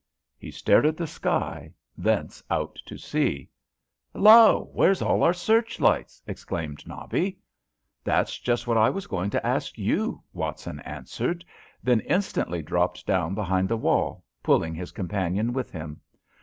[0.35, 3.51] He stared at the sky, thence out to sea.
[4.13, 7.37] "Hallo, where's all our searchlights?" exclaimed Nobby.
[8.03, 11.45] "That's just what I was going to ask you," Watson answered;
[11.83, 16.01] then instantly dropped down behind the wall, pulling his companion with him.